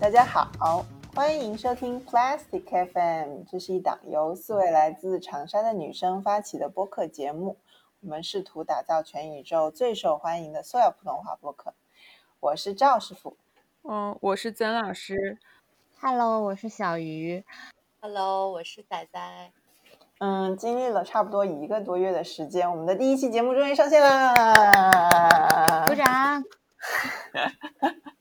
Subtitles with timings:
[0.00, 0.50] 大家好，
[1.14, 7.58] 欢迎收听 Plastic FM，这是一档由四位来自长沙的女生发起的播客节目。
[8.00, 11.74] 我们试图打造全宇宙最受欢迎的所有普通话播客。
[12.40, 13.36] 我是赵师傅，
[13.82, 15.38] 嗯，我是曾老师。
[16.00, 17.44] Hello，我是小鱼。
[18.00, 19.52] Hello，我是仔仔。
[20.16, 25.84] 嗯，经历了差不多一个多月的时间，我们的第一期节目终于上线啦！
[25.86, 26.42] 鼓掌。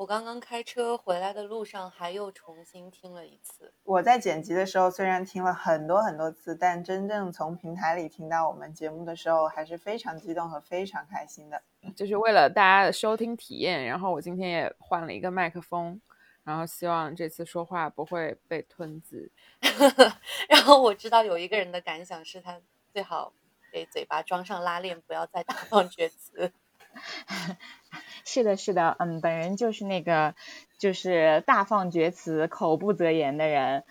[0.00, 3.70] 我刚刚开车回来的路上，还又重新听了一次。
[3.84, 11.62] 我在剪辑的时候，虽然听了很多很多次，但真正从平台里听到我们节目的时候，还是非常激动和非常开心的。
[11.94, 16.00] 就是为了大家的收听体验，然后我今天也换了一个麦克风，
[16.44, 19.30] 然后希望这次说话不会被吞字。
[20.48, 22.58] 然后我知道有一个人的感想是他
[22.90, 23.34] 最好
[23.70, 26.50] 给嘴巴装上拉链，不要再大放厥词。
[28.24, 30.34] 是的，是的，嗯，本人就是那个，
[30.78, 33.84] 就是大放厥词、口不择言的人，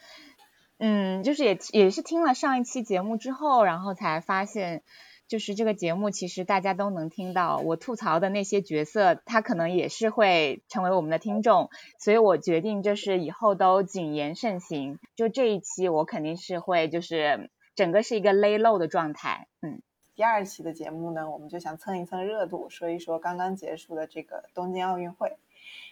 [0.77, 4.83] 嗯，就是也也是听了上一期节目之后，然后才发现，
[5.27, 19.81] 就是这个节目其实大家都能听到我吐槽的那些角色，他可能也是会成为我们的听众，所以我决定就是以后都谨言慎行，就这一期我肯定是会就是整个是一个 lay low 的状态，嗯。
[20.19, 25.37] 第二期的节目呢，我们就想蹭一蹭热度，说一说刚刚结束的这个东京奥运会。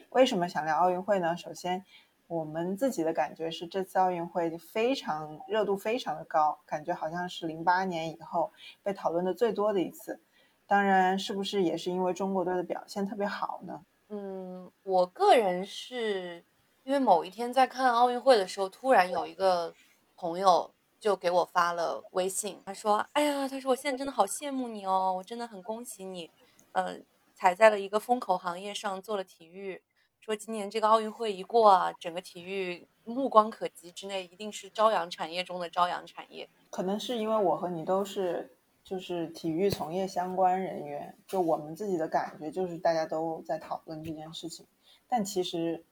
[0.09, 1.37] 为什么想聊奥运会呢？
[1.37, 1.85] 首先，
[2.27, 8.51] 我们自己的感觉是这次奥运会非常热度非常的高，感觉好像是零八年以后
[8.83, 10.19] 被讨论的最多的一次。
[10.65, 13.81] 当然，是不是也是因为中国队的表现特别好呢？
[14.09, 16.43] 嗯，我个人是
[16.83, 19.73] 因为某一天在看奥运会的时候，突然有一个
[20.17, 20.69] 朋友。
[20.99, 26.29] 就给我发了微信，他说：“哎呀，他说我现在真的好羡慕你哦，我真的很恭喜你，
[26.71, 26.97] 呃，
[27.35, 29.81] 踩在了一个风口行业上做了体育。
[30.19, 36.49] 说今年这个奥运会一过啊，整个体育目光可及之内，一定是朝阳产业中的朝阳产业。
[36.69, 44.65] 可能是因为我和你都是就是体育从业相关人员，就我们自己的感觉就是大家都在讨论这件事情。
[45.07, 45.85] 但其实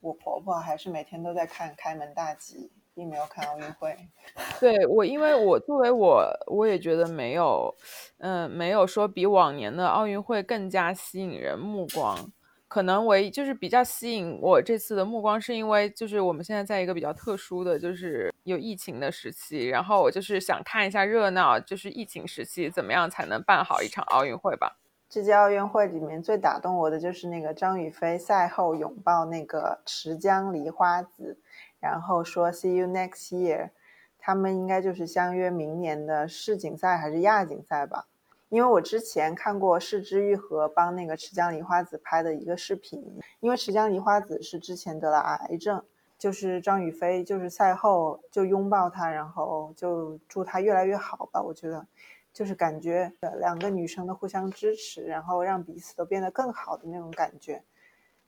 [0.00, 3.96] 我婆婆还是每天都在看开门大吉。”并没有看奥运会，
[4.60, 7.74] 对我，因为我作为我，我也觉得没有，
[8.18, 12.32] 嗯，没有说比往年的奥运会更加吸引人目光。
[12.66, 24.76] 可能唯一就是比较吸引我这次的目光，是因为就是我们现在在一个比较特殊的，就是有疫情的时期，然后我就是想看一下热闹，就是疫情时期怎么样才能办好一场奥运会吧。
[25.08, 31.38] 这届奥运会里面最打动我的就是那个张雨霏赛后拥抱那个池江梨花子。
[31.84, 33.70] 然后说 See you next year，
[34.18, 38.06] 他们应该就是相约明年的世锦赛还是亚锦赛吧？
[38.48, 43.04] 因为我之前看过市之愈和帮那个池江梨花子拍的一个视频，
[43.40, 45.84] 因为池江梨花子是之前得了癌症，
[46.16, 51.42] 就是张雨霏就是赛后就拥抱她，然后就祝她越来越好吧。
[51.42, 51.86] 我觉得
[52.32, 57.62] 就是感觉两个女生的互相支持，然后让彼此都变得更好的那种感觉，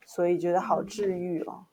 [0.04, 1.64] 所以觉得好治愈哦。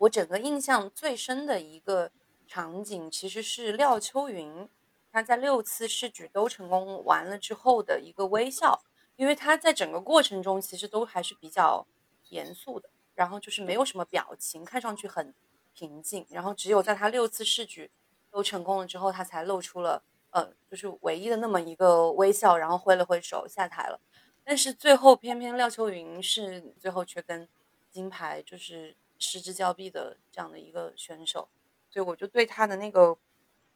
[0.00, 2.10] 我整个印象最深的一个
[2.46, 4.66] 场景，其实是廖秋云，
[5.12, 8.82] 她在六次试举都成功完了之后的一个微笑，
[9.16, 11.86] 因为她在整个过程中其实都还是比较
[12.30, 15.34] 严肃的，然后就是没有什么表情，看上去很
[15.74, 17.90] 平静，然后只有在她六次试举
[18.30, 24.00] 都成功了之后，她才露出了呃，就是唯一的那么一个微笑，然后挥了挥手下台了。
[24.42, 27.46] 但是最后偏偏廖秋云是最后却跟
[27.90, 28.96] 金牌就是。
[29.20, 31.46] 失之交臂的这样的一个选手，
[31.90, 33.16] 所以我就对他的那个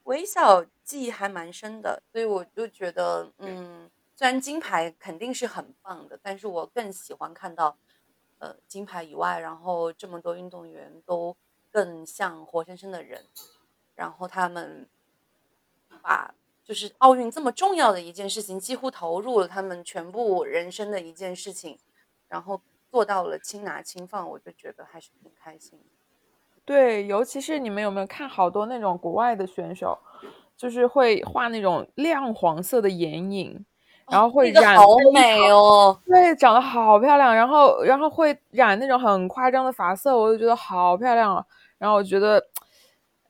[0.05, 2.03] 微笑记忆还蛮深的。
[2.11, 7.77] 所以我就觉得，嗯，虽然金牌肯定是很棒的，但是我更喜欢看到，
[8.39, 11.37] 呃，金牌以外，然后这么多运动员都
[11.71, 13.27] 更像活生生的人，
[13.95, 14.89] 然后他们
[16.03, 21.79] 把就是奥运这么重要的一件事情，几乎投入了他们全部人生的一件事情，
[22.29, 22.61] 然后。
[22.95, 25.81] 做到了轻拿轻放，我就觉得还是挺开心。
[26.65, 29.99] 对，尤其是你们有没有看好多那种国外的选手，
[30.57, 33.67] 就是会画那种亮黄色的眼影，
[34.09, 37.35] 然后会染好美哦，对，长得好漂亮。
[37.35, 41.45] 然后，然后会染那种很夸张的发色，我就觉得好漂亮啊。
[41.79, 42.41] 然后我觉得。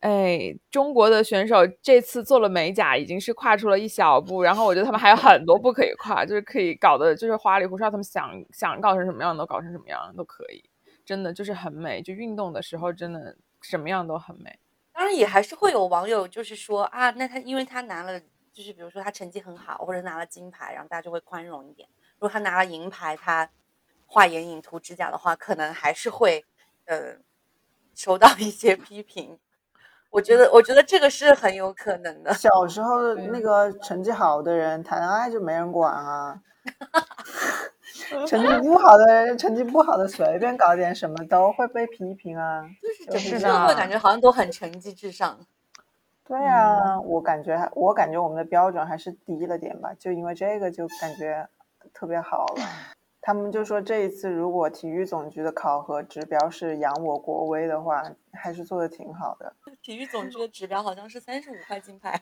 [0.04, 4.42] 哎，中国的选手这次做了美甲，已经是跨出了一小步。
[4.42, 7.90] 然后我觉得他们还有很多步可以跨，就是可以搞的，就是花里胡哨。
[7.90, 10.62] 他们想想搞成什么样都搞成什么样都可以，
[11.06, 12.02] 真的就是很美。
[12.02, 14.58] 就运动的时候，真的什么样都很美。
[14.92, 18.20] 当然，也还是会有网友就是说啊，那他因为他拿了，
[18.52, 21.88] 就是比如说他成绩很好，或者拿了金牌，然后大家就会宽容一点。
[22.16, 23.48] 如果他拿了银牌，他
[24.04, 26.44] 画眼影、涂指甲的话，可能还是会
[26.84, 27.16] 呃
[27.94, 29.38] 收到一些 批评。
[30.14, 32.32] 我觉得，我觉得这个是很有可能的。
[32.34, 36.40] 小时候那个成绩好的人谈恋爱就没人管啊，
[38.24, 42.62] 成绩不好的人，成绩不好的随便搞点什么都会被批评啊。
[43.10, 45.36] 就是整个社会感觉好像都很成绩至上。
[46.26, 51.48] 对啊，我感觉我感觉我们的标准还是低了点吧，就因为这个就感觉
[51.92, 52.62] 特别好了。
[53.26, 58.02] 他们就说这一次如果体育总局的考核指标是扬我国威的话，
[58.34, 59.50] 还是做的挺好的。
[59.80, 62.20] 体育总局的指标好像是三十五块金牌。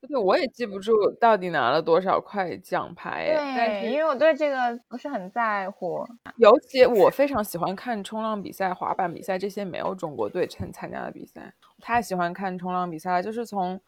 [0.00, 3.30] 对，我也记不住到底拿了多少块奖牌。
[3.36, 6.02] 但对，是因为我对这个不是很在乎。
[6.38, 11.52] 尤其我非常喜欢看冲浪比赛、滑板比赛这些没有中国队参参加的比赛，
[11.82, 13.22] 太喜欢看冲浪比赛了。
[13.22, 13.78] 就是从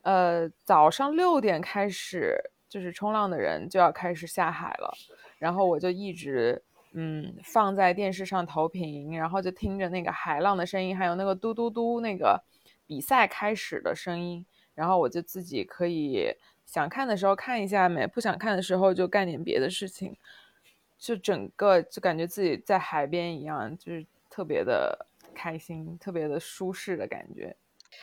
[0.00, 2.34] 呃早上六点开始，
[2.66, 4.94] 就是冲浪的人就要开始下海了，
[5.42, 6.62] 然后我就一直
[6.92, 12.40] 嗯放在电视上投屏，然后就听着那个海浪的声音，还有那个嘟嘟嘟那个
[12.86, 14.46] 比赛开始的声音，
[14.76, 16.32] 然后我就自己可以
[16.64, 20.16] 想看的时候看一下没，不想看的时候就干点别的事情。
[20.96, 27.56] 就整个就感觉自己在海边一样，就是特别的开心，特别的舒适的感觉。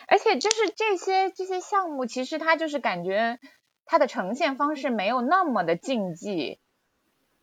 [0.10, 3.40] 而且就是这些这些项目，其实它就是感觉
[3.86, 6.60] 它的呈现方式没有那么的竞技，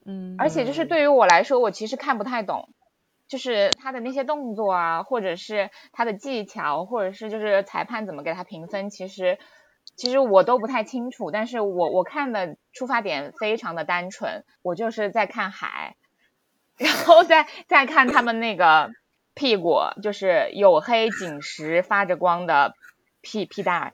[0.06, 2.68] 嗯，而且就是对于我来说，我其实看不太懂，
[3.28, 9.38] 就是他的那些动作啊，或者是他的技巧，或者是就是裁判怎么给他评分，其实
[9.96, 11.30] 其实我都不太清楚。
[11.32, 15.96] 但是我我看的出发点非常的单纯，我就是在看海，
[16.76, 18.90] 然后再再看他们那个
[19.34, 22.74] 屁股，就是黝黑紧实发着光的
[23.22, 23.92] 屁屁蛋。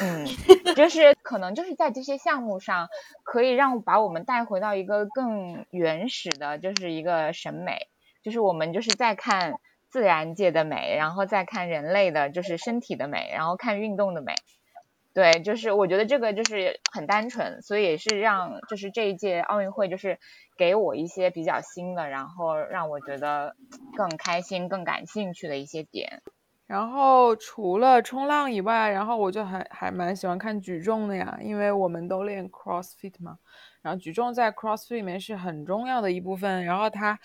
[0.00, 0.26] 嗯
[0.76, 2.88] 就是可能就是在这些项目上，
[3.24, 7.88] 可以让把我们带回到一个更原始的，就是一个审美，
[8.22, 9.54] 就是我们就是在看
[9.90, 14.34] 自然界的美，然后再看人类的，就是身体的美，然后看运动的美。
[15.14, 20.18] 对，就是我觉得这个就是很单纯，所以也是让就是这一届奥运会就是
[20.56, 23.54] 给我一些比较新的，然后让我觉得
[23.94, 26.22] 更开心、更感兴趣的一些点。
[26.72, 33.36] 然后除了冲浪以外，然后我就还还蛮喜欢看举重的呀，因为我们都练 CrossFit 嘛，
[33.82, 36.64] 然后举重在 CrossFit 里面是很重要的一部分。
[36.64, 37.18] 然后它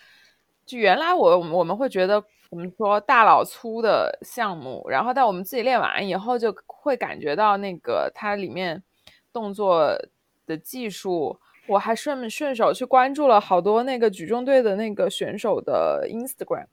[0.65, 8.83] 就原来我我们会觉得我们说大老粗的项目，然后但我们自己练完以后就会感觉到那个它里面
[9.31, 9.97] 动作
[10.45, 11.39] 的技术。
[11.69, 16.65] 我还顺顺手去关注了好多那个举重队的那个选手的 Instagram。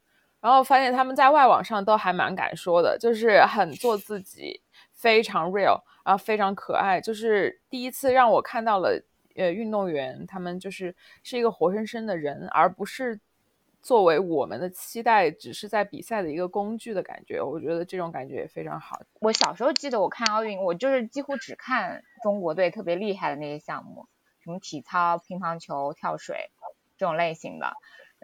[0.44, 4.60] 然后发现他们在外网上都还蛮敢说的，就是很做自己，
[4.92, 7.00] 非常 real，然后非常可爱。
[7.00, 9.02] 就是第一次让我看到了，
[9.36, 13.18] 呃，运动员他们就是是一个活生生的人，而不是
[13.80, 17.40] 作为我们的期待，只是在比赛的一个工具的感觉。
[17.40, 19.00] 我觉得这种感觉也非常好。
[19.20, 24.06] 我小时候记得我看奥运，我就是几乎只看中国队特别厉害的那些项目，
[24.40, 26.50] 什么体操、乒乓球、跳水
[26.98, 27.72] 这种类型的。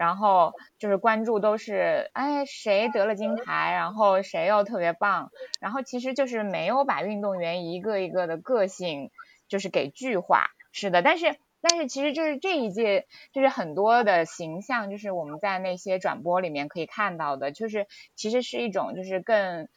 [0.00, 5.30] 然后就是关注都是，哎，谁得了金牌，然后谁又特别棒，
[5.60, 9.10] 然后其实就是没有把运动员一个一个的个性
[9.46, 19.68] 就是给具化，是的，但是但是其实就是这一届就是很多的形象，就是我们在那些转播里面可以看到的，就是其实是一种就是更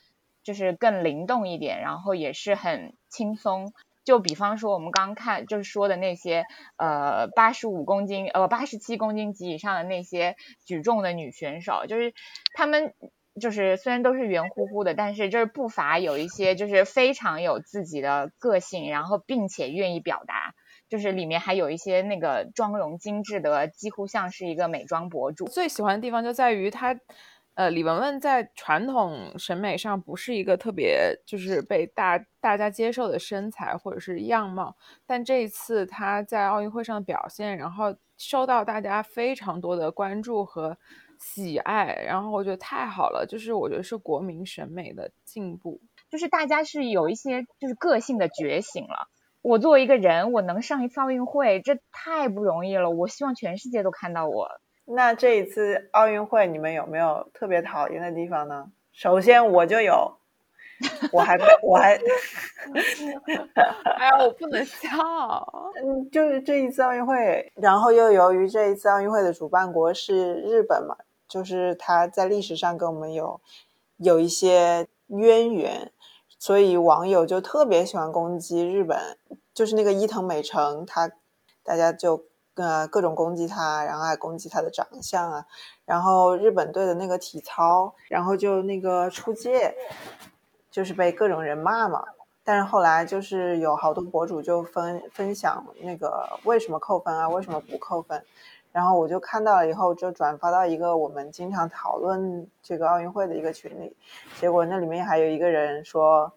[0.42, 3.74] 就是更灵动一点，然后也是很轻松。
[4.04, 6.44] 就比方说我们刚看就是说的那些
[6.78, 12.14] 呃八十五公斤呃八十七公斤及以上的那些举重的女选手，就是
[12.54, 12.94] 她们
[13.40, 20.54] 就是虽然都是圆乎乎的，但是就是不乏有一些就是非常有自己的个性，然后并且愿意表达，
[20.90, 25.46] 就是里面还有一些那个妆容精致的，几乎像是一个美妆博主。
[25.46, 26.98] 最喜欢的地方就在于她。
[27.56, 40.76] 呃，李雯雯在传统审美上不是一个特别就是被大大家接受的身材或者是样貌，但这一次她在奥运会上的表现，然后受到大家非常多的关注和
[41.20, 45.80] 喜爱，然后我觉得太好了，就是我觉得是国民审美的进步，
[46.10, 49.10] 就是大家是有一些就是个性的觉醒了。
[49.44, 52.90] 我作为一个人，我能上一次奥运会，这太不容易了。
[52.90, 54.48] 我希望全世界都看到我。
[54.86, 58.70] 那这一次奥运会，你们有没有特别讨厌的地方呢？
[58.92, 60.18] 首先我就有，
[61.12, 61.96] 我还 我还，
[63.96, 64.90] 哎呀，我不能笑。
[65.82, 70.98] 嗯，就是这一次奥运会，然后又由于这一次奥运会的主办国是日本嘛，
[71.30, 73.40] 就是他在历史上跟我们有
[73.98, 75.92] 有一些渊源，
[76.38, 79.18] 所以网友就特别喜欢攻击日本，
[79.54, 81.10] 就是那个伊藤美诚，他
[81.64, 82.26] 大家就。
[82.56, 85.46] 呃各种攻击他，然后还攻击他的长相啊。
[85.86, 89.76] 然后日本队的那个体操，然后就那个出界，
[90.72, 92.04] 就是被各种人骂嘛。
[92.46, 98.22] 但是后来就是有好多博主就分分享那个为什么扣分啊，为什么不扣分。
[98.74, 103.96] 然后我就看到了以后，就转发到一个我们经常讨论这个奥运会的一个群里。
[104.42, 106.34] 结果那里面还有一个人说，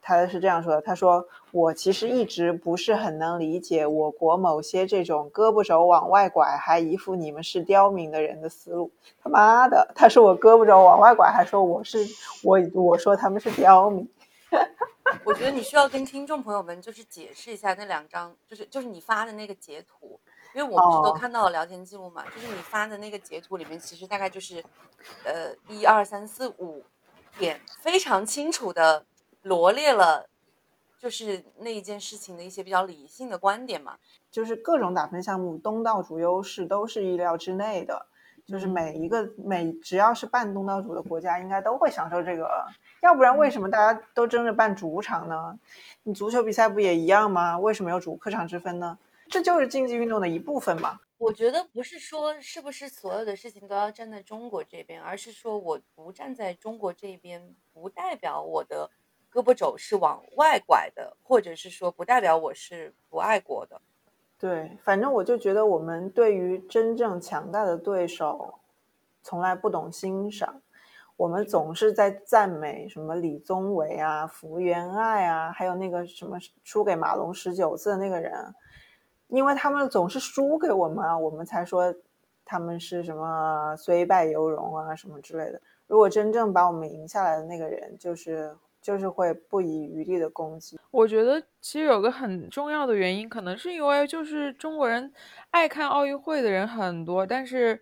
[0.00, 8.90] 他是这样说的：“他说我其实一直不是很能理解我国某些这种胳膊肘往外拐，还一副你们是刁民的人的思路。
[9.22, 11.98] 他妈的，他说我胳膊肘往外拐，还说我是
[12.42, 14.08] 我我说他们是刁民。
[15.24, 20.20] 我觉得你需要跟听众朋友们就是解释一下那两张，就是就是你发的那个截图。”
[20.54, 24.62] 因为我们是都看到了聊天记录嘛，就是你发的那个截图里面，其实大概就是，
[25.24, 26.84] 呃，一二三四五
[27.38, 29.02] 点，非常清楚的
[29.42, 30.28] 罗列了，
[30.98, 33.98] 就是那一件事情的一些比较理性的观点嘛。
[34.30, 38.06] 就是各种打分项目，东道主优势都是意料之内的。
[38.44, 42.66] 就是每一个每只要是办东道主的国家，应该都会享受这个，
[43.00, 45.56] 要不然为什么大家都争着办主场呢？
[46.02, 47.56] 你足球比赛不也一样吗？
[47.56, 48.98] 为什么有主客场之分呢？
[49.30, 50.98] 这就是竞技运动的一部分嘛？
[51.18, 58.90] 我觉得不是说是不是所有的事情都要站在中国这边，而是说我不站在中国这边，不代表我的
[59.32, 63.80] 胳膊肘是往外拐的，或者是说不代表我是不爱国的。
[64.38, 68.54] 对，反正我就觉得我们对于真正强大的对手，
[69.22, 70.60] 从来不懂欣赏，
[71.16, 78.54] 我们总是在赞美什么李宗伟啊、福原爱啊，还有那个什么输给马龙十九次的那个人。
[79.28, 81.94] 因为他们总是输给我们啊，我们才说
[82.44, 85.58] 他们是什么虽败犹荣啊什么之类的。
[85.86, 90.78] 如果真正把我们赢下来的那个人，就是就是会不遗余力的攻击。
[90.90, 95.10] 我觉得其实有个很重要的原因，可能是因为就是中国人
[95.50, 97.80] 爱看奥运会的人很多，但是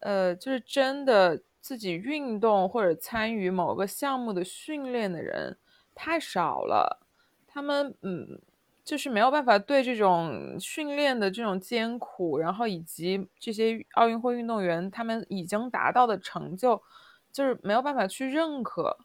[0.00, 5.56] 呃，就是真的自己运动或者参与某个项目的训练的人
[5.94, 7.00] 太少了。
[7.46, 8.40] 他们嗯。
[8.84, 16.82] 就是没有办法对这种训练的这种艰苦，然后以及这些奥运会运动员他们已经达到的成就，
[17.30, 18.96] 就是没有办法去认可，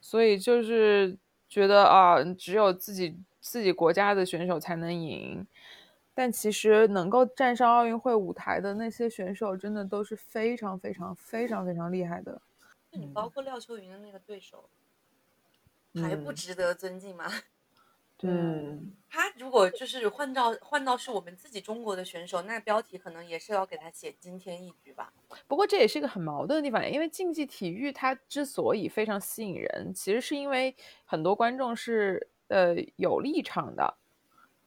[0.00, 1.16] 所以就是
[1.48, 5.46] 觉得啊，只有自己自己国家的选手才能赢。
[6.12, 12.42] 但其实能够站上奥运会舞台的那些选手，真的都是非常非常非常非常厉害的。
[12.90, 14.68] 你包括廖秋云的那个对手，
[15.94, 17.24] 还不值得尊敬吗？
[17.26, 17.42] 嗯，
[19.08, 25.12] 他如果就是换到换到是我们自己中国的选手，那标题可能也是要给他写惊天一局吧。
[25.48, 30.74] 不过这也是一个很矛盾的地方，因为竞技体育它之所以非常吸引人，其实是因为
[31.04, 33.94] 很多观众是呃有立场的，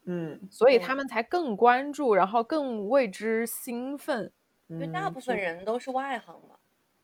[0.05, 4.31] 嗯，所以他们才更关注，然后更为之兴奋。
[4.67, 6.55] 因为大部分人都是外行嘛，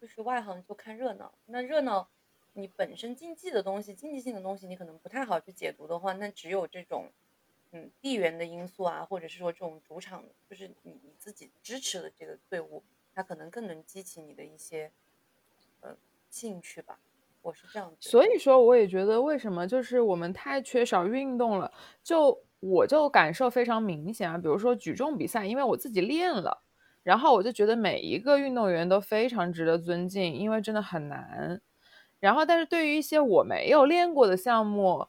[0.02, 2.10] 就是外行就看热闹，那热闹。
[2.60, 7.10] 你本身竞技的东西，竞技性的东西，你可能不太好去解读的话，那只有这种，
[7.72, 14.92] 嗯，地缘的因素啊，或者是说这种主场，就是你你自己支持的这个队伍，它可能更能激起你的一些，
[15.82, 15.96] 呃，
[16.30, 17.00] 兴趣吧。
[17.42, 17.94] 我是这样。
[18.02, 21.72] 所以说，我也觉得为什么就是我们太缺少运动了，
[22.04, 24.38] 就我就感受非常明显啊。
[24.38, 26.62] 比如说举重比赛，因为我自己练了，
[27.02, 31.62] 然后我就觉得每一个运动员都非常值得尊敬，因为真的很难。
[32.20, 35.08] 然后，但是对于一些我没有练过的项目，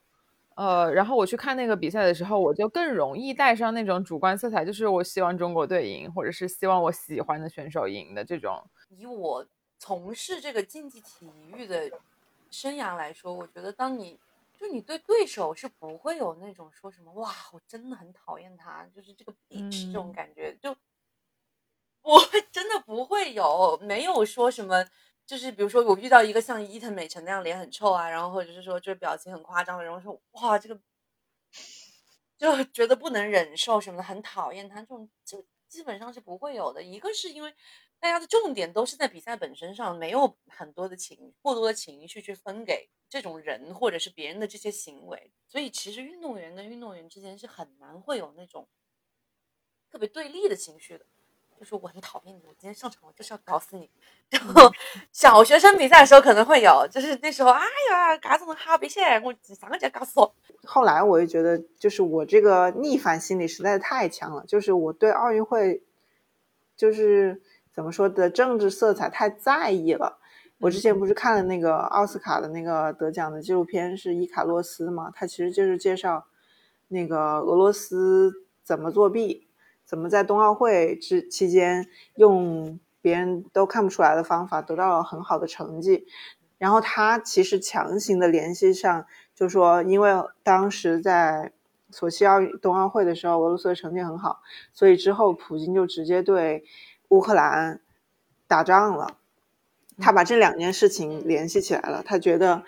[0.54, 8.62] 呃，然后我去看那个比赛的时候，我就更容易带上那种主观色彩，就是我希望中国队赢，或者是希望我喜欢的选手赢的这种。
[8.90, 9.46] 以我
[9.78, 11.26] 从事这个竞技体
[11.56, 11.90] 育的
[12.50, 14.18] 生涯来说，我觉得当你
[14.58, 20.70] 就你对对手是不会有那种说什么哇，我真的很讨厌他，就是这个 bitch 这种感觉，就
[22.02, 22.20] 我
[22.52, 24.84] 真的不会有，没有说什么。
[25.30, 30.76] 就是比如说，我遇到一个像伊藤美诚那样脸很臭啊，然后或者是说就是表情很夸张的人，说哇这个
[32.36, 36.82] 就 觉得不能忍受什么的，很讨厌他这种，就基本上是不会有的。
[36.82, 37.54] 一个是因为
[38.00, 48.68] 大家的重点都是在比赛本身上，没有很多的情过多的情绪去分给这种人或者是别人的这些行为，所以其实运动员跟运动员之间是很难会有那种
[49.92, 51.06] 特别对立的情绪的。
[51.60, 53.86] 就是我很讨厌你，我今天上场我就是要搞死你。
[54.30, 54.72] 然后
[55.12, 60.34] 小学生比赛的时候可能会有，就是那时候哎呀，嘎子么好别谢，我三个就搞死我。
[60.64, 65.82] 后来我就觉得，就是我这个逆反心理实在是太强了，就是我对奥运会，
[66.78, 67.42] 就是
[67.74, 70.18] 怎么说的政治色彩太在意了。
[70.60, 76.26] 我之前不是看了那个奥斯卡的那个得奖的纪录片是伊卡洛斯嘛，他其实就是介绍
[76.88, 78.32] 那个俄罗斯
[78.64, 79.49] 怎么作弊。
[79.90, 86.06] 怎么在冬奥会之期间用别人都看不出来的方法得到了很好的成绩。
[86.58, 89.04] 然后他其实强行的联系上，
[89.34, 90.12] 就说因为
[90.44, 91.50] 当时在
[91.90, 94.42] 索契奥冬奥会的时候，俄罗斯的成绩很好，
[94.72, 96.62] 所以之后普京就直接对
[97.08, 97.80] 乌克兰
[98.46, 99.16] 打仗了。
[99.98, 102.62] 他把这两件事情联系起来了，他觉得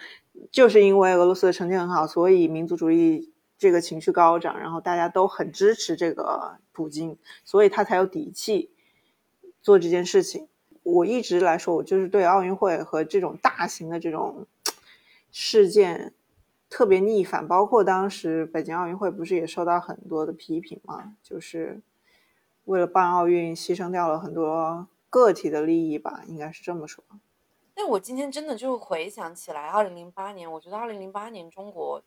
[0.51, 3.32] 就是因为俄罗斯的成绩很好，所以民族主义
[3.63, 8.73] 这个情绪高涨，然后大家都很支持这个普京，所以他才有底气
[9.63, 10.49] 做这件事情。
[10.83, 14.47] 我一直来说，我就是对奥运会和这种大型的这种
[15.31, 16.13] 事件
[16.69, 21.15] 特别逆反，包括当时北京奥运会不是也受到很多的批评吗？
[21.23, 21.81] 就是
[22.65, 24.89] 为了办奥运牺牲掉了很多。
[25.13, 27.05] 个体的利益吧，应该是这么说。
[27.75, 32.03] 但我今天真的就回想起来，二零零八年，我觉得二零零八年中国，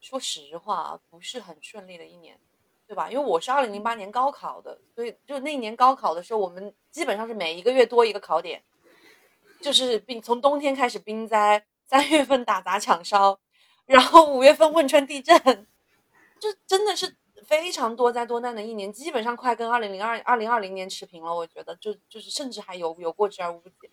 [0.00, 2.38] 说实话不是很顺利的一年，
[2.86, 3.10] 对吧？
[3.10, 8.62] 因为我是二零零八年高考的，所以就那一年高考的时候，我们基本上是每一个月多一个考点，
[9.60, 13.38] 就是冰从冬天开始冰灾，三月份打砸抢烧，
[13.86, 15.36] 然后五月份汶川地震，
[16.38, 17.16] 就真的是。
[17.46, 21.34] 非常多灾多难的一年，基本上快跟二零零二二零二零年持平了。
[21.34, 23.90] 我觉得，就就是甚至还有有过之而无不及。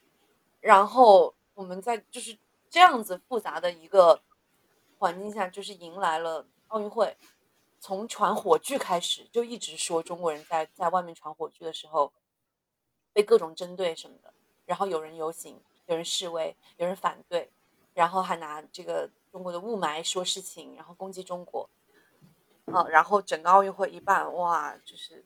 [0.59, 2.37] 然后我们在就是
[2.69, 4.21] 这样子复杂的一个
[4.97, 7.15] 环境下，就是迎来了奥运会。
[7.79, 12.11] 从传火炬开始，就一直说中国人在在外面传火炬的时候
[13.13, 14.33] 被各种针对什么的。
[14.65, 17.51] 然后有人游行，有人示威，有人反对，
[17.93, 21.69] 然后还拿这个中国的雾霾说事情，然后攻击中国。
[22.65, 25.23] 啊，然后整个奥运会一半，哇，就是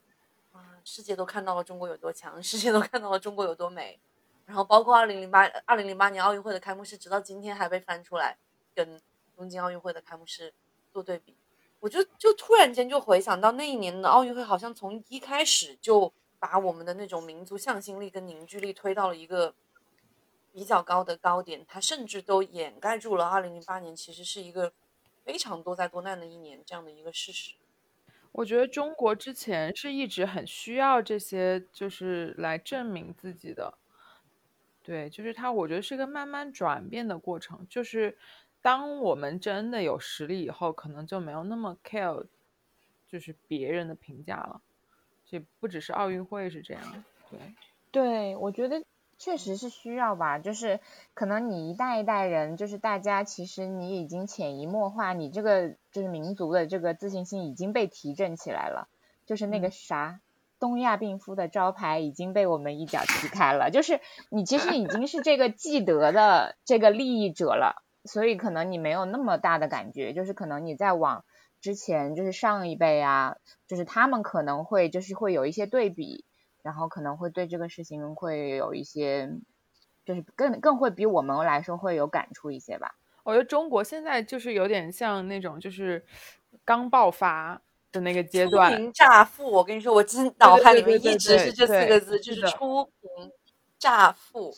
[0.51, 4.01] 啊，世界都看到了中国有多强，世界都看到了中国有多美。
[4.45, 8.37] 然后包括二零零八二零零八年奥运会的开幕式，直到今天还被翻出来
[8.75, 9.01] 跟
[9.39, 10.53] 东京奥运会的开幕式
[10.91, 11.33] 做对比。
[11.79, 19.55] 我就就突然间就回想到那一年的奥运会，好像从一开始就把我们的那种民族向心力跟凝聚力推到了一个
[20.51, 24.73] 比较高的高点，它甚至都掩盖住了二零零八年其实是一个。
[25.25, 27.53] 非常多灾多难的一年，这样的一个事实。
[28.31, 33.77] 我觉得中国之前是一直很需要这些，就是来证明自己的。
[34.81, 37.67] 对，就是它，我觉得是个慢慢转变的过程。
[37.69, 38.17] 就是
[38.61, 42.25] 当我们真的有实力以后，可能就没有那么 care，
[43.07, 44.61] 就是别人的评价了。
[45.25, 47.03] 这不只是奥运会是这样。
[47.29, 47.39] 对，
[47.91, 48.83] 对我觉得。
[49.21, 50.79] 确实是需要吧，就是
[51.13, 58.87] 可能你一代一代人，就是大家其实你已经潜移默化，你这个就是民族的这个自信心已经被提振起来了，
[59.25, 60.21] 就是那个啥
[60.57, 71.23] 东亚病夫的招牌已经被我们一脚踢开了，就是你其实已经是这个既得的这个利益者了，所以可能你没有那么大的感觉，就是可能你在往
[71.61, 76.25] 之前就是上一辈啊，就是他们可能会就是会有一些对比。
[76.61, 79.31] 然后可能会对这个事情会有一些，
[80.05, 82.95] 就是更更会比我们来说会有感触一些吧。
[83.23, 86.05] 我觉得中国现在就是有点像那种就是
[86.65, 87.61] 刚爆发
[87.93, 89.49] 的那个阶段，初贫乍富。
[89.49, 93.31] 我跟你说，我真脑海里面一直是这四个字，就是初贫
[93.79, 94.53] 乍富。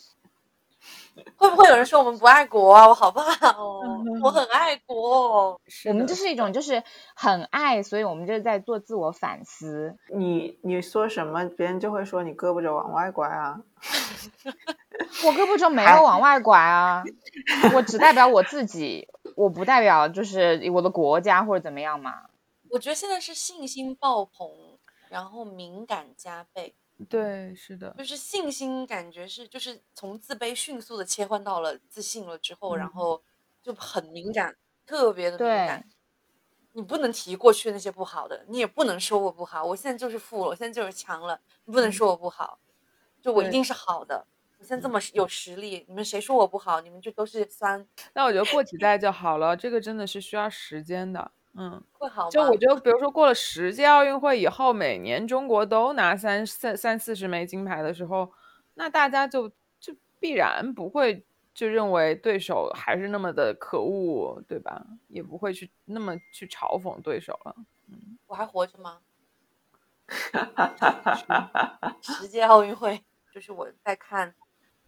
[1.35, 2.87] 会不会有人说我们不爱国啊？
[2.87, 3.21] 我好怕
[3.51, 3.81] 哦，
[4.23, 5.59] 我很爱国。
[5.87, 6.81] 我们这是一种就是
[7.15, 9.97] 很爱，所以我们就是在做自我反思。
[10.13, 13.59] 你你说什么，别人就会说你胳膊肘往外拐啊。
[15.25, 17.03] 我胳膊肘没有往外拐啊，
[17.75, 22.13] 我只代表我自己，我不代表就是我的国家或者怎么样嘛。
[22.69, 24.49] 我觉得现在是信心爆棚，
[25.09, 26.75] 然后敏感加倍。
[27.09, 33.21] 对，是的，就是信心，感觉是就是从自卑迅速的切换到了自信了之后，然后
[33.61, 35.85] 就很敏感，特别的敏感。
[36.73, 39.63] 你不能提过去那些不好的，你也不能说我不好。
[39.65, 42.59] 我现在就是富了，我现在就是强了，你不能说我不好，
[43.21, 44.27] 就我一定是好的。
[44.59, 47.87] 我现在这么有实力，你们谁说我不好，你们就都是酸。
[48.13, 51.31] 那我觉得过几代就好了，这个真的是需要时间的。
[51.53, 52.29] 嗯，会好。
[52.29, 58.31] 就我觉得，比如说过了十届奥运会以后，每年中国都拿三三三四十枚金牌的时候，
[58.75, 64.85] 那大家就就必然不会就认为对手还是那么的可恶，对吧？
[65.09, 67.55] 也不会去那么去嘲讽对手了。
[67.89, 68.99] 嗯，我还活着吗？
[72.01, 74.33] 十届奥运会，就是我在看，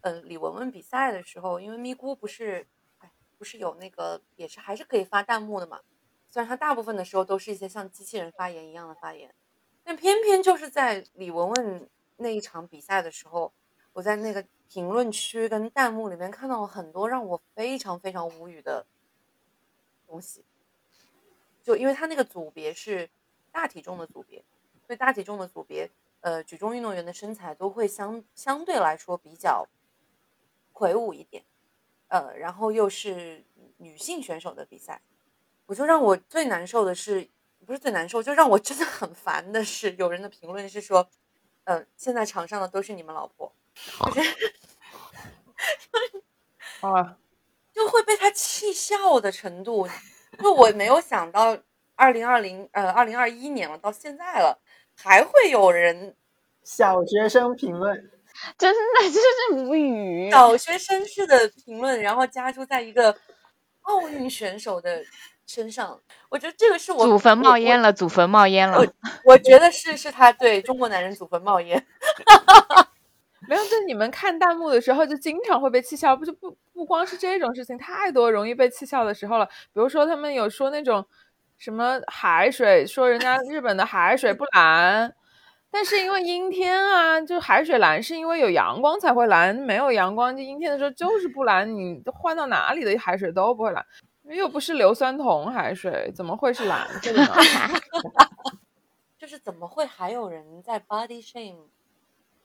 [0.02, 2.68] 嗯，李雯雯比赛的时候，因为咪咕不是，
[3.00, 5.82] 哎，不是有那个也是还是可以发弹幕的嘛。
[6.34, 9.32] 虽然他大部分的时候都是一些像机器人发言一样的发言，
[9.84, 13.54] 但偏偏就是在李雯雯那一场比赛的时候，
[13.92, 18.88] 我在那个评论区跟弹幕里面看到了很多让我非常非常无语的
[20.08, 20.44] 东西。
[21.62, 23.08] 就因为他那个组别是
[23.52, 24.44] 大体重的组别，
[24.88, 25.88] 所以大体重的组别，
[26.22, 29.68] 呃，举重运动员的身材都会相相对来说比较
[30.72, 31.44] 魁梧一点，
[32.08, 33.44] 呃，然后又是
[33.78, 35.00] 女性选手的比赛，
[35.66, 37.30] 我就让我最难受的是，
[37.66, 41.10] 不是最难受，就让我真的很烦的是，有人的评论是说，
[41.64, 43.54] 呃，现在场上的都是你们老婆，
[44.14, 44.54] 就是。
[46.82, 47.18] 啊，
[47.74, 49.88] 就会被他气笑的程度，
[50.38, 51.58] 就我没有想到，
[51.96, 54.60] 二零二零呃二零二一年了，到现在了，
[54.94, 56.16] 还会有人
[56.64, 58.12] 小学生评论，
[58.58, 60.30] 真的就是无语。
[60.30, 63.18] 小学生式的评论，然后加注在一个
[63.84, 65.02] 奥运选手的
[65.46, 68.80] 身上，我觉得这个是我祖坟冒烟了，祖坟冒烟了。
[68.80, 68.88] 我
[69.34, 71.86] 我觉得是是他对中国男人祖坟冒烟，
[73.48, 79.46] 没有，就你们看弹幕的时候，就经常会被气笑，不就不不光是这种事情，太多容易被气笑的时候了。
[79.46, 81.06] 比如说他们有说那种
[81.58, 85.14] 什么海水，说人家日本的海水不蓝，
[85.70, 93.86] 但是因为阴天啊，就海水蓝是因为有阳光才会蓝，没有阳光就阴天的时候就是不蓝，你换到哪里的海水都不会蓝，
[94.24, 97.34] 又不是硫酸铜海水，怎么会是蓝色的呢？
[99.18, 101.68] 就是怎么会还有人在 body shame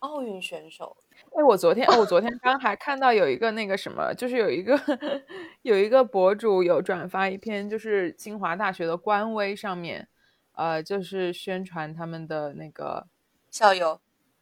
[0.01, 0.97] 奥运选手？
[1.35, 4.79] 哎，我昨天，我昨天刚还看到有一个那个什么，就是有一个
[5.63, 10.09] 有一个博主有转发一篇，就是清华大学的官微上面，
[10.53, 13.09] 呃，就是宣传他们的那个
[13.51, 14.01] 校友，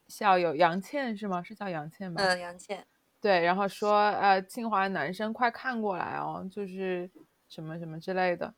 [0.08, 1.42] 校友杨倩是吗？
[1.42, 2.22] 是叫杨倩吧？
[2.22, 2.86] 嗯，杨倩，
[3.20, 7.10] 对，然后说呃，清华男生快看过来哦，就是
[7.48, 8.54] 什么什么之类的，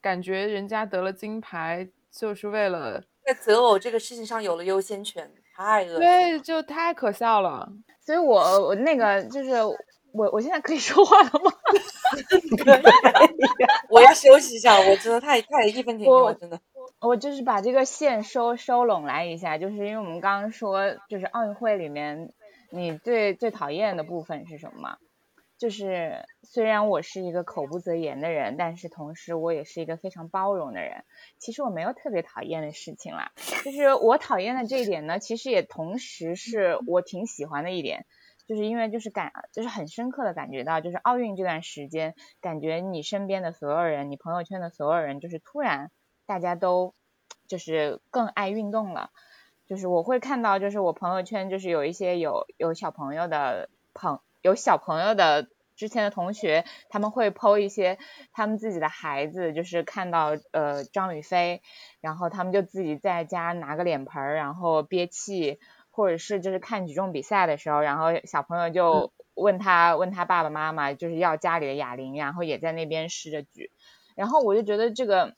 [0.00, 6.00] 感觉人家得了金牌就是为了在择偶这个事情上有了优先权，太恶心了。
[6.00, 7.70] 对，就太可笑了。
[8.00, 9.62] 所以我我那个就是
[10.12, 11.52] 我我现在可以说话了吗？
[13.90, 16.58] 我要休息一下，我真的太太义愤填膺我了，真的。
[17.00, 22.32] 我就是把这个线收收拢来一下，就是因为我们刚刚说，就是奥运会里面
[22.70, 24.96] 你最最讨厌的部分是什么嘛？
[25.58, 31.04] 就是虽然我是一个口不择言的人，但是同时我也是一个非常包容的人。
[31.38, 33.32] 其实我没有特别讨厌的事情啦，
[33.64, 38.06] 就是我讨厌的这一点呢，其实也同时是我挺喜欢的一点。
[38.46, 45.90] 就是因为就是感就是很深刻的感觉到，就是奥运这段时间，感觉你身边的所有人，你朋友圈的所有人，就是突然
[46.24, 46.94] 大家都
[47.46, 49.10] 就是更爱运动了。
[49.66, 57.98] 就是我会看到，就是我朋友圈就是有一些有有小朋友的朋有小朋友的之前的同学，他们会 PO 一些
[58.32, 61.60] 他们自己的孩子，就是看到呃张雨霏，
[62.00, 65.58] 然后他们就自己在家拿个脸盆儿，然后憋气。
[65.90, 73.72] 或者是就是看举重比赛的时候，然后小朋友就问他、问他爸爸妈妈，就是要家里的哑铃，然后也在那边试着举，
[74.14, 75.34] 然后我就觉得这个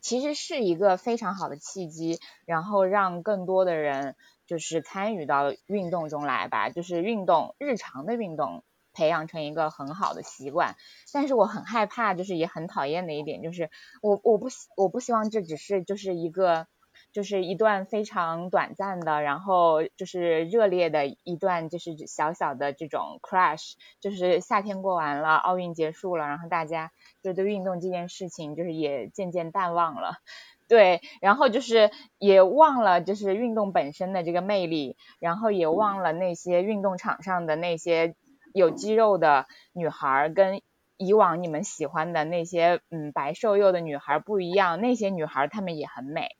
[0.00, 4.16] 其实是一个非常好的契机，然后让更多的人
[4.46, 10.76] 就是参与到运动中来吧，就是运动日常的运动培养成一个很好的习惯。
[11.12, 13.70] 但是我很害怕，就是也很讨厌的一点就是
[14.02, 16.66] 我我不希我不希望这只是就是一个。
[17.12, 30.18] 就是一段非常短暂的，然后就是热烈的一段，就是小小的这种 crash，就是夏天过完了，奥运结束了，然后大家就对运动这件事情就是也渐渐淡忘了，
[30.68, 38.14] 对，然后就是也忘了就是运动本身的这个魅力，然后也忘了那些运动场上的那些
[38.52, 40.60] 有肌肉的女孩跟
[40.96, 46.36] 以往你们喜欢的那些嗯白瘦幼的女孩不一样，那些女孩她们也很美。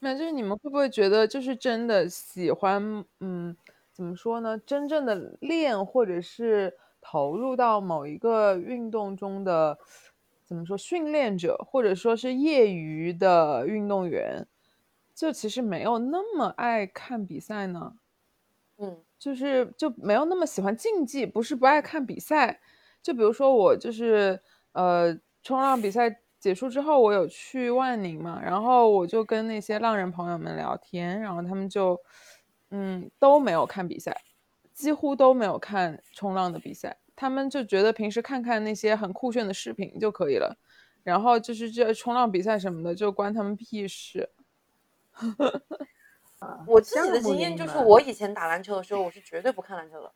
[0.00, 3.56] 那就是你们会不会觉得，就是真的喜欢，嗯，
[3.92, 4.58] 怎么说呢？
[4.58, 9.78] 真正的练或者是投入到某一个运动中的，
[10.52, 14.46] 怎么说，训练者或者说是业余的运动员，
[15.14, 17.94] 就其实没有那么爱看比赛呢？
[18.76, 22.60] 嗯，就是就没有那么喜欢竞技，不是不爱看比赛。
[23.02, 24.40] 就比如说我就是
[24.72, 26.18] 呃，冲浪比赛。
[26.42, 31.96] 结束之后，我有去万宁嘛，然后我就跟那些浪人朋友们聊天，然后他们就，
[32.70, 34.12] 嗯，都没有看比赛，
[34.74, 40.56] 几乎都没有看冲浪的比赛，他们就觉得平时看看那些很酷炫的视频就可以了，
[41.04, 44.28] 然后就是这冲浪比赛什么的就关他们屁事。
[46.66, 50.12] 我自己的经验就是，我以前打篮球的时候，我是绝对不看篮球的。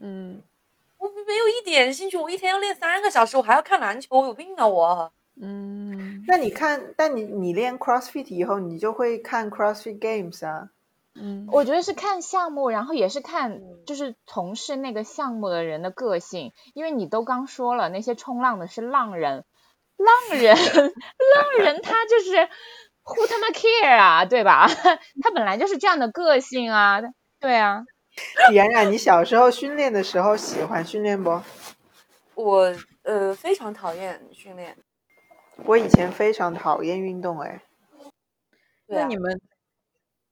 [0.00, 0.42] 嗯。
[0.96, 5.12] 我没有一点兴趣，我一天要练三个小时，我还要看篮球，我有病啊我！
[5.36, 10.70] 嗯，那你看，但你你练 CrossFit 以后，你就会看 CrossFit Games 啊。
[11.16, 19.44] 嗯，我觉得是看项目，然后也是看就是从事那个项目的人的个性，因为你都刚说了，那些冲浪的是浪人，
[19.96, 22.32] 浪人， 浪人他就是
[23.04, 24.66] ，Who 他妈 care 啊，对吧？
[25.22, 27.00] 他本来就是这样的个性啊，
[27.40, 27.84] 对啊。
[28.52, 31.40] 冉冉，你小时候训练的时候喜欢训练不？
[32.34, 34.76] 我呃非常讨厌训练。
[35.64, 37.60] 我以前非常讨厌运动，哎。
[38.86, 39.40] 那你们，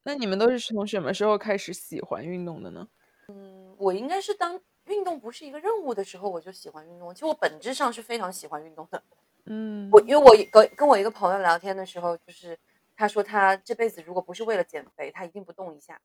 [0.05, 2.88] 那你们都是从什么时候开始喜欢运动的呢？
[3.29, 7.15] 嗯，我应该是当运动不是一个任务的时候，我就喜欢运动。
[7.15, 9.03] 其实我本质上是非常喜欢运动的。
[9.47, 12.59] 嗯，我因为我跟跟我一个朋友聊天的时候，就是
[12.97, 16.01] 他说他这辈子如果不是为了减肥，他一定不动一下。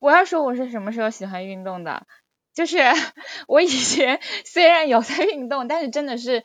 [0.00, 2.06] 我要说我是什么时候喜欢运动的，
[2.52, 2.78] 就是
[3.48, 6.44] 我以前虽然有在运动，但是真的是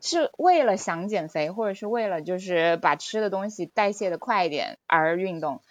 [0.00, 5.62] 是为了想减肥，或者是为了就是把吃的东西代谢的快一点而运动。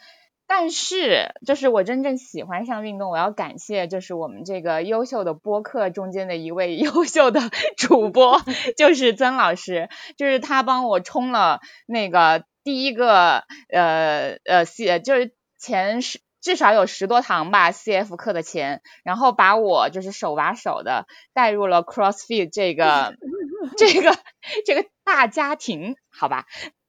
[0.48, 7.42] 但是就是我真正喜欢上运动，我要感谢就是我们这个优秀的播客中间的一位 优秀的
[7.78, 8.42] 主播，
[8.78, 16.20] 就是曾老师，就是他帮我充了那个第一个呃呃 C，，就是前十。
[16.42, 23.16] 至少有十多堂吧，CF 课的钱，然后把我就是手把手的带入了 CrossFit 这个
[23.80, 24.16] 这个
[24.64, 26.46] 这个大家庭，好吧，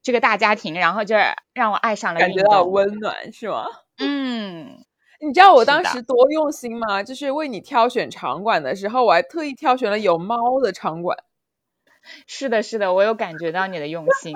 [0.07, 1.21] 这个大家庭，然后就是
[1.53, 3.65] 让我爱上了感觉到温暖是吗？
[3.97, 4.85] 嗯，
[5.19, 7.03] 你知道我当时多用心吗？
[7.03, 11.17] 就是为你挑选场馆的时候，我还特意挑选了有猫的场馆。
[12.25, 14.33] 是的，是的，我有感觉到你的用心。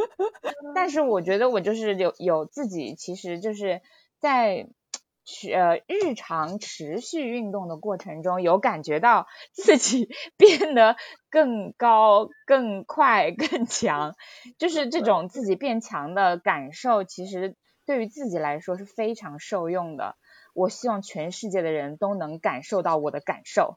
[0.74, 3.82] 但是我觉得我就是有有自己，其实就是。
[4.18, 4.66] 在
[5.52, 10.08] 呃日常持续运动的过程中，有感觉到 自己
[10.38, 10.96] 变得
[11.30, 14.14] 更高、更快、更强，
[14.58, 20.16] 就是这种自己变强的感受，其实对于自己来说是非常受用的。
[20.54, 23.76] 我希望全世界的人都能感受到我的感受。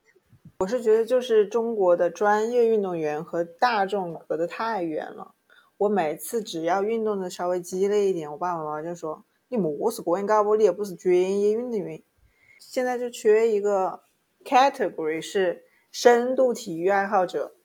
[0.60, 5.34] 我是觉得，就是中国的专业运动员和大众隔得太远了。
[5.78, 9.26] 我每次只要运动的稍微激烈一点，我爸爸妈妈就说。
[9.50, 10.56] 你莫是个人搞不？
[10.56, 12.02] 你又不是专业运动员。
[12.60, 14.04] 现在就缺一个
[14.46, 17.56] category 是深度体育爱好者。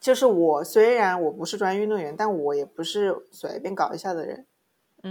[0.00, 4.46] 就是我虽然我不是专业运动员，但我也不是随便搞一下的人。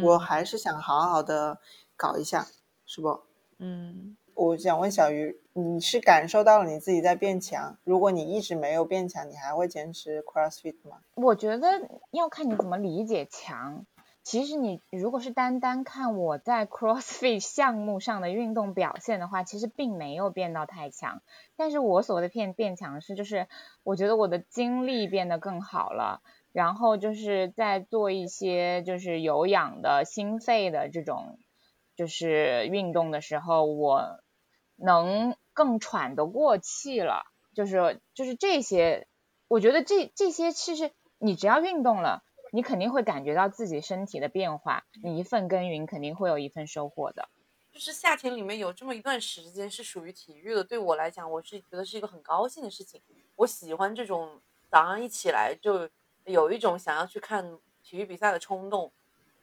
[0.04, 1.60] 我还是想好好的
[1.96, 2.48] 搞一下，
[2.86, 3.22] 是不？
[3.60, 4.16] 嗯。
[4.34, 7.78] 我想问小鱼，你是感受到了你自己在变强？
[7.84, 11.02] 如果你一直没有变强，你还会坚持 CrossFit 吗？
[11.16, 11.68] 我觉得
[12.12, 13.86] 要看你怎么理解强。
[14.24, 21.22] 其实你如果是单单看我在 CrossFit 项目上的运动表现的话，其实并没有变到太强。
[21.56, 23.48] 但是我所谓的变变强是，就是
[23.84, 31.40] 我觉得我的精力变得更好了，然后就是在做一些就是有氧的心肺的这种
[31.96, 34.20] 就是运动的时候，我
[34.76, 37.24] 能更喘得过气了。
[37.54, 39.08] 就是就是这些，
[39.50, 42.24] 我觉得这这些其实你只要运动了。
[42.54, 47.30] 你肯定会感觉到自己身体的变化，你一份耕耘肯定会有一份收获的。
[47.72, 53.02] 就是夏天里面有这么一段时间是属于体育的，对我来讲，我是觉得是一个很高兴的事情。
[53.38, 55.90] 我喜欢这种早上一起来就
[56.26, 58.92] 有一种想要去看体育比赛的冲动，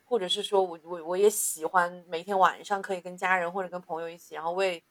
[0.05, 4.85] 或者是说我我我也喜欢每天晚上可以跟家人或者跟朋友一起，然后为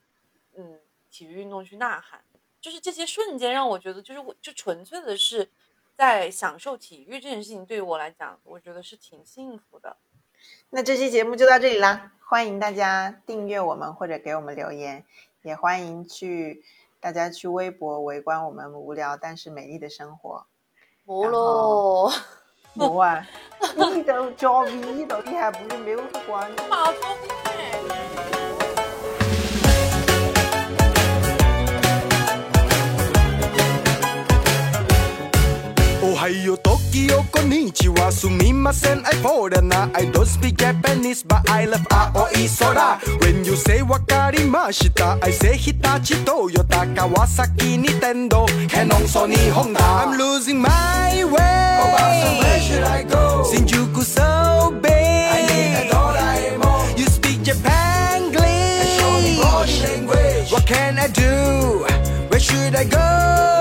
[0.56, 0.80] 嗯
[1.12, 2.24] 体育运动去呐喊。
[2.60, 5.52] 就是这些瞬间让我觉得，就是我就纯粹的是。
[5.98, 9.98] 在享受体育这件事情，对于我来讲，我觉得是挺幸福的。
[10.70, 15.04] 那这期节目就到这里啦，欢迎大家订阅我们或者给我们留言，
[15.42, 16.64] 也欢迎去
[17.00, 20.46] 大家去微博围观我们无聊但是美丽的生活。
[21.06, 22.12] 无喽，
[22.76, 23.28] 无啊，
[23.96, 26.52] 你都叫 V 了，你还不如没有关。
[26.70, 27.77] 马蜂。
[36.08, 42.98] Ohio, Tokyo, Konichiwa, sumimasen, I foreigner I don't speak Japanese, but I love Aoi Sora.
[43.22, 49.84] When you say wakarimashita, I say Hitachi, Toyota, Kawasaki, Nintendo, Canon, Sony, Honda.
[49.84, 51.80] I'm losing my way.
[51.82, 53.44] Oh, where should I go?
[53.52, 54.92] Shinjuku, so big.
[54.94, 56.98] I need a Doraemon.
[56.98, 60.52] You speak Japan, Glee And show me language.
[60.54, 61.86] What can I do?
[62.30, 63.57] Where should I go?